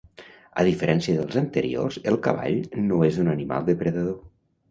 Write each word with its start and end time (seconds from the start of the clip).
A 0.61 0.63
diferència 0.67 1.17
dels 1.17 1.37
anteriors, 1.41 1.99
el 2.11 2.17
cavall 2.27 2.57
no 2.87 3.03
és 3.09 3.19
un 3.27 3.29
animal 3.37 3.67
depredador. 3.71 4.19